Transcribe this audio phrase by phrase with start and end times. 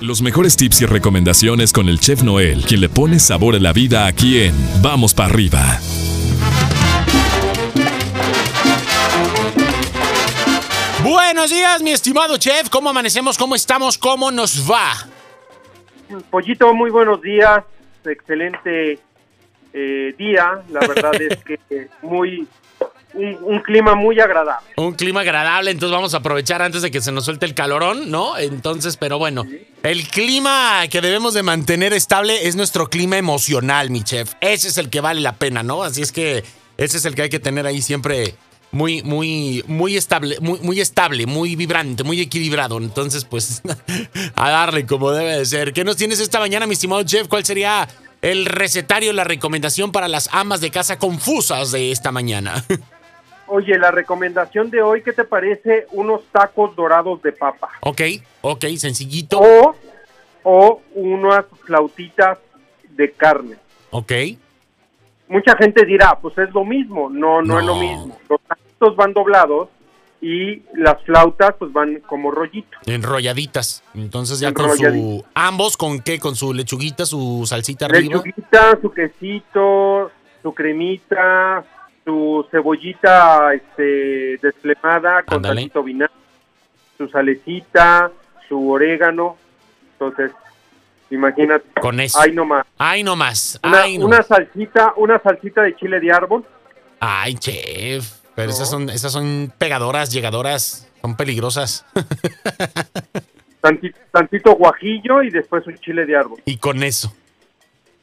[0.00, 3.72] Los mejores tips y recomendaciones con el chef Noel, quien le pone sabor a la
[3.72, 5.78] vida aquí en Vamos para arriba.
[11.04, 12.68] Buenos días, mi estimado chef.
[12.70, 13.38] ¿Cómo amanecemos?
[13.38, 13.96] ¿Cómo estamos?
[13.96, 14.94] ¿Cómo nos va?
[16.28, 17.62] Pollito, muy buenos días.
[18.04, 18.98] Excelente
[19.72, 20.60] eh, día.
[20.70, 22.48] La verdad es que muy
[23.14, 24.66] un, clima muy agradable.
[24.76, 28.10] Un clima agradable, entonces vamos a aprovechar antes de que se nos suelte el calorón,
[28.10, 28.36] ¿no?
[28.36, 29.44] Entonces, pero bueno,
[29.82, 34.34] el clima que debemos de mantener estable es nuestro clima emocional, mi chef.
[34.40, 35.82] Ese es el que vale la pena, ¿no?
[35.82, 36.44] Así es que
[36.76, 38.34] ese es el que hay que tener ahí siempre
[38.74, 42.78] muy, muy, muy estable, muy, muy estable, muy vibrante, muy equilibrado.
[42.78, 43.62] Entonces, pues,
[44.34, 45.72] a darle como debe de ser.
[45.72, 47.28] ¿Qué nos tienes esta mañana, mi estimado chef?
[47.28, 47.88] ¿Cuál sería
[48.20, 52.64] el recetario, la recomendación para las amas de casa confusas de esta mañana?
[53.46, 55.86] Oye, la recomendación de hoy, ¿qué te parece?
[55.92, 57.68] Unos tacos dorados de papa.
[57.80, 58.00] Ok,
[58.40, 59.38] ok, sencillito.
[59.40, 59.74] O,
[60.42, 62.38] o unas flautitas
[62.90, 63.56] de carne.
[63.90, 64.12] Ok.
[65.28, 67.10] Mucha gente dirá, pues es lo mismo.
[67.10, 68.18] No, no, es lo mismo.
[68.28, 69.68] Los taquitos van doblados
[70.20, 72.78] y las flautas pues van como rollito.
[72.86, 73.82] Enrolladitas.
[73.94, 75.24] Entonces ya con su...
[75.34, 76.18] ¿Ambos con qué?
[76.18, 78.16] ¿Con su lechuguita, su salsita arriba?
[78.16, 80.10] Lechuguita, su quesito,
[80.42, 81.64] su cremita,
[82.04, 86.14] su cebollita este, desplemada con tantito vinagre,
[86.98, 88.10] su salecita,
[88.48, 89.36] su orégano.
[89.92, 90.32] Entonces,
[91.10, 91.64] imagínate.
[91.80, 92.20] Con eso.
[92.20, 92.66] Ay, nomás.
[92.78, 93.58] Ay, nomás.
[93.62, 96.44] Una, Ay, una salsita, una salsita de chile de árbol.
[97.00, 98.24] Ay, chef.
[98.34, 101.86] Pero esas son, esas son pegadoras, llegadoras, son peligrosas.
[103.60, 106.38] Tantito, tantito guajillo y después un chile de árbol.
[106.44, 107.14] Y con eso.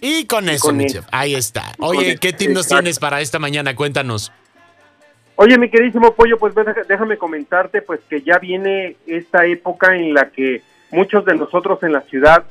[0.00, 1.04] Y con eso, con mi chef.
[1.10, 1.72] Ahí está.
[1.78, 2.82] Oye, ¿qué tip nos Exacto.
[2.82, 3.74] tienes para esta mañana?
[3.74, 4.30] Cuéntanos.
[5.36, 6.54] Oye, mi queridísimo pollo, pues
[6.88, 11.92] déjame comentarte pues que ya viene esta época en la que muchos de nosotros en
[11.92, 12.44] la ciudad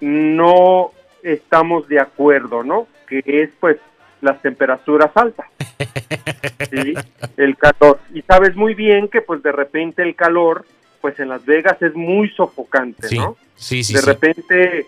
[0.00, 2.86] no estamos de acuerdo, ¿no?
[3.08, 3.78] Que es pues
[4.20, 5.46] las temperaturas altas.
[6.70, 6.94] ¿sí?
[7.36, 8.00] El calor.
[8.14, 10.64] Y sabes muy bien que pues de repente el calor
[11.00, 13.36] pues en Las Vegas es muy sofocante, Sí, ¿no?
[13.54, 13.94] sí, sí.
[13.94, 14.06] de sí.
[14.06, 14.86] repente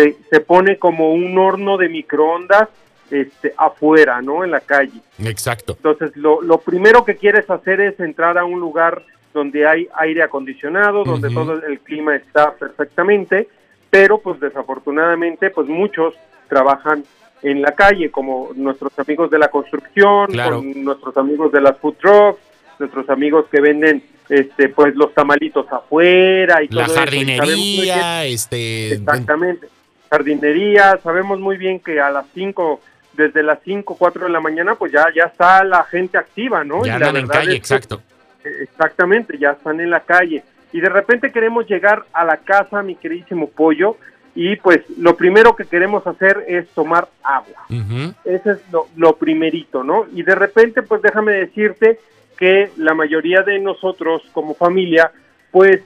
[0.00, 2.68] se, se pone como un horno de microondas
[3.10, 4.44] este, afuera, ¿no?
[4.44, 5.00] En la calle.
[5.24, 5.74] Exacto.
[5.76, 9.02] Entonces, lo, lo primero que quieres hacer es entrar a un lugar
[9.34, 13.48] donde hay aire acondicionado, donde todo el clima está perfectamente,
[13.88, 16.14] pero pues desafortunadamente, pues muchos
[16.48, 17.04] trabajan
[17.42, 20.56] en la calle, como nuestros amigos de la construcción, Claro.
[20.56, 22.40] con nuestros amigos de las food trucks,
[22.78, 26.92] nuestros amigos que venden este pues los tamalitos afuera y La todo eso.
[26.92, 28.94] Y sabemos jardinería, este.
[28.94, 29.68] Exactamente.
[30.10, 32.80] Jardinería, sabemos muy bien que a las 5,
[33.14, 36.84] desde las 5, 4 de la mañana, pues ya, ya está la gente activa, ¿no?
[36.84, 38.02] Ya Y la andan en verdad calle, que- exacto.
[38.42, 40.42] Exactamente, ya están en la calle.
[40.72, 43.96] Y de repente queremos llegar a la casa, mi queridísimo pollo,
[44.34, 47.66] y pues lo primero que queremos hacer es tomar agua.
[47.68, 48.14] Ujú.
[48.24, 50.06] Ese es lo, lo primerito, ¿no?
[50.14, 51.98] Y de repente, pues déjame decirte
[52.38, 55.12] que la mayoría de nosotros como familia,
[55.50, 55.82] pues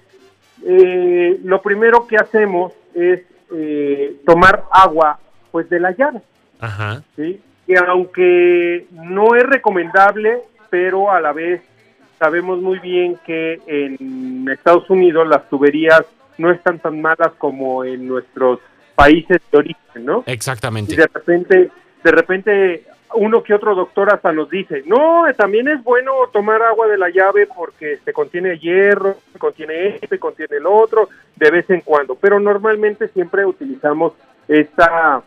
[0.64, 3.20] eh, lo primero que hacemos es
[3.54, 5.19] eh, tomar agua,
[5.50, 6.20] pues de la llave,
[6.60, 7.03] Ajá.
[7.16, 7.41] ¿sí?
[7.66, 11.62] Que aunque no es recomendable, pero a la vez
[12.19, 16.03] sabemos muy bien que en Estados Unidos las tuberías
[16.38, 18.60] no están tan malas como en nuestros
[18.94, 20.25] países de origen, ¿no?
[20.26, 20.97] y Exactamente.
[20.97, 21.71] de repente,
[22.03, 26.86] de repente uno que otro doctor hasta nos dice, no, también es bueno tomar agua
[26.86, 31.80] de la llave porque se contiene hierro, contiene este, contiene el otro, de vez en
[31.80, 34.12] cuando, pero normalmente siempre utilizamos
[34.48, 35.22] esta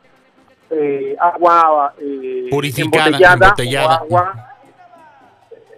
[0.70, 3.88] eh, agua eh, Purificada, embotellada, embotellada.
[3.88, 4.48] o agua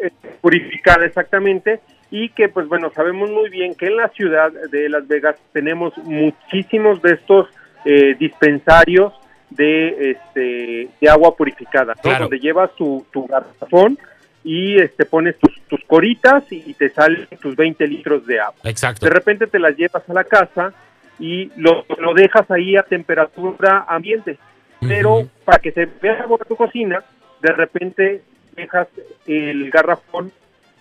[0.02, 0.12] eh,
[0.42, 1.80] purificada exactamente
[2.12, 5.96] y que pues bueno sabemos muy bien que en la ciudad de Las Vegas tenemos
[6.00, 7.48] muchísimos de estos
[7.86, 9.14] eh, dispensarios
[9.50, 12.02] de este de agua purificada ¿no?
[12.02, 12.26] Claro.
[12.26, 13.98] donde llevas tu, tu garrafón
[14.44, 19.06] y este pones tus, tus coritas y te salen tus 20 litros de agua Exacto.
[19.06, 20.74] de repente te las llevas a la casa
[21.20, 24.38] y lo, lo dejas ahí a temperatura ambiente
[24.80, 27.04] pero para que se vea por tu cocina,
[27.42, 28.22] de repente
[28.56, 28.88] dejas
[29.26, 30.32] el garrafón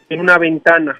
[0.09, 0.99] en una ventana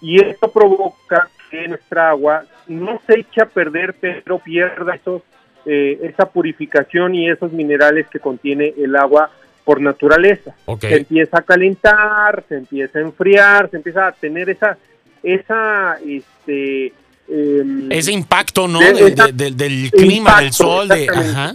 [0.00, 5.22] y esto provoca que nuestra agua no se eche a perder, pero pierda esos,
[5.70, 9.30] eh, esa purificación y esos minerales que contiene el agua
[9.64, 10.54] por naturaleza.
[10.64, 10.80] Ok.
[10.80, 14.78] Se empieza a calentar, se empieza a enfriar, se empieza a tener esa,
[15.22, 16.86] esa, este,
[17.28, 18.78] em, Ese impacto, ¿no?
[18.80, 21.06] de- De- esa- de- del- del clima, del sol, de.
[21.08, 21.54] Ajá.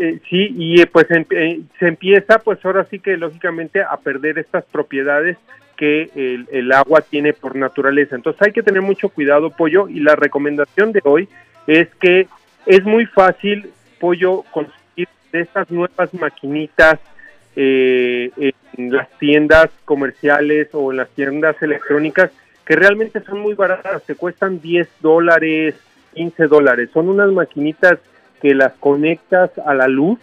[0.00, 3.96] Eh, sí, y eh, pues em- eh, se empieza, pues ahora sí que lógicamente a
[3.96, 5.36] perder estas propiedades
[5.76, 8.16] que el, el, agua tiene por naturaleza.
[8.16, 11.28] Entonces hay que tener mucho cuidado, pollo, y la recomendación de hoy
[11.68, 12.26] es que
[12.66, 13.70] es muy fácil,
[14.00, 16.98] pollo, conseguir de estas nuevas maquinitas
[17.56, 18.30] eh,
[18.76, 22.30] en las tiendas comerciales o en las tiendas electrónicas
[22.64, 25.74] que realmente son muy baratas, te cuestan 10 dólares,
[26.14, 26.90] 15 dólares.
[26.92, 27.98] Son unas maquinitas
[28.40, 30.18] que las conectas a la luz,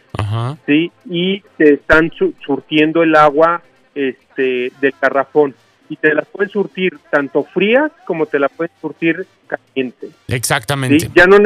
[0.66, 0.92] ¿sí?
[1.06, 2.12] Y te están
[2.46, 3.62] surtiendo el agua
[3.96, 5.56] este, del garrafón.
[5.90, 10.10] Y te las pueden surtir tanto frías como te las pueden surtir caliente.
[10.28, 11.10] Exactamente.
[11.14, 11.38] Ya, no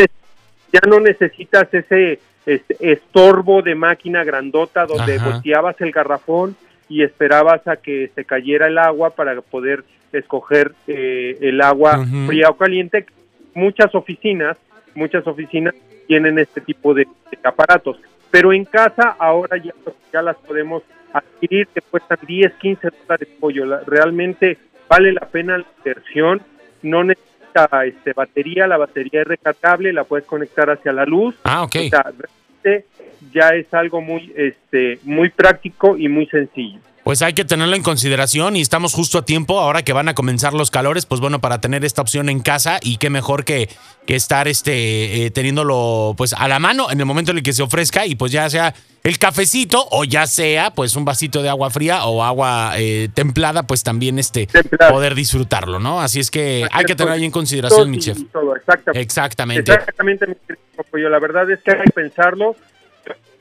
[0.76, 6.56] ya no necesitas ese este, estorbo de máquina grandota donde volteabas el garrafón
[6.90, 12.50] y esperabas a que se cayera el agua para poder escoger eh, el agua fría
[12.50, 13.06] o caliente.
[13.54, 14.58] Muchas oficinas,
[14.96, 15.74] muchas oficinas
[16.08, 17.08] tienen este tipo de,
[17.44, 17.98] aparatos,
[18.30, 19.74] pero en casa ahora ya,
[20.12, 20.84] ya las podemos
[21.14, 23.80] adquirir, que cuestan 10, 15 dólares pollo.
[23.88, 24.58] realmente
[24.90, 26.42] vale la pena la inversión,
[26.84, 27.04] no
[27.56, 31.36] necesita este, batería, la batería es recargable, la puedes conectar hacia la luz.
[31.44, 31.76] Ah, ok.
[33.32, 36.80] ya es algo muy, este, muy práctico y muy sencillo.
[37.06, 40.16] Pues hay que tenerlo en consideración y estamos justo a tiempo ahora que van a
[40.16, 43.70] comenzar los calores, pues bueno, para tener esta opción en casa y qué mejor que,
[44.08, 47.54] que estar este, eh, teniéndolo pues a la mano en el momento en el que
[47.54, 48.74] se ofrezca y pues ya sea
[49.04, 53.68] el cafecito o ya sea pues un vasito de agua fría o agua eh, templada,
[53.68, 54.50] pues también este
[54.90, 56.02] poder disfrutarlo, ¿no?
[56.02, 58.18] Así es que hay que tener ahí en consideración, mi chef.
[58.18, 59.00] exactamente.
[59.00, 59.72] Exactamente.
[59.74, 62.56] Exactamente, mi La verdad es que hay que pensarlo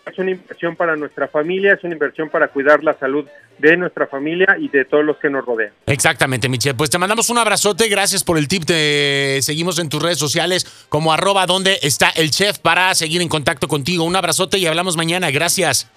[0.06, 3.26] es una inversión para nuestra familia, es una inversión para cuidar la salud
[3.58, 5.72] de nuestra familia y de todos los que nos rodean.
[5.86, 6.74] Exactamente, Michelle.
[6.74, 8.64] Pues te mandamos un abrazote, gracias por el tip.
[8.64, 13.28] Te seguimos en tus redes sociales como arroba donde está el chef para seguir en
[13.28, 14.04] contacto contigo.
[14.04, 15.30] Un abrazote y hablamos mañana.
[15.30, 15.90] Gracias.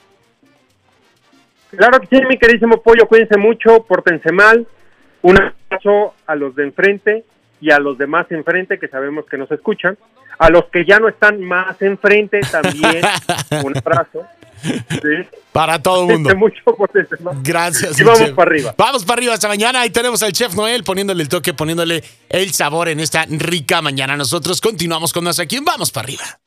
[1.75, 3.07] Claro que sí, mi queridísimo pollo.
[3.07, 4.65] Cuídense mucho, pórtense mal.
[5.21, 7.25] Un abrazo a los de enfrente
[7.59, 9.97] y a los demás enfrente que sabemos que nos escuchan.
[10.37, 13.01] A los que ya no están más enfrente también
[13.63, 14.25] un abrazo.
[15.51, 16.35] Para todo el mundo.
[16.35, 16.89] Mucho por
[17.43, 17.99] Gracias.
[17.99, 18.75] Y vamos para arriba.
[18.77, 19.81] Vamos para arriba hasta mañana.
[19.81, 24.17] Ahí tenemos al chef Noel poniéndole el toque, poniéndole el sabor en esta rica mañana.
[24.17, 25.59] Nosotros continuamos con más aquí.
[25.63, 26.39] Vamos para arriba.